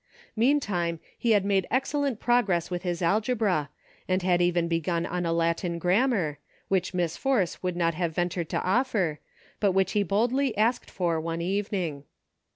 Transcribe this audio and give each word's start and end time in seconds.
Meantime, 0.35 0.99
he 1.15 1.29
had 1.33 1.45
made 1.45 1.67
excel 1.69 2.01
lent 2.01 2.19
progress 2.19 2.71
with 2.71 2.81
his 2.81 3.03
algebra, 3.03 3.69
and 4.07 4.23
had 4.23 4.41
even 4.41 4.67
begun 4.67 5.05
on 5.05 5.27
a 5.27 5.31
Latin 5.31 5.77
grammar, 5.77 6.39
which 6.69 6.91
Miss 6.95 7.15
Force 7.15 7.61
would 7.61 7.75
not 7.75 7.93
have 7.93 8.15
ventured 8.15 8.49
to 8.49 8.63
offer, 8.63 9.19
but 9.59 9.73
which 9.73 9.91
he 9.91 10.01
boldly 10.01 10.57
asked 10.57 10.89
for 10.89 11.21
one 11.21 11.39
evening. 11.43 12.05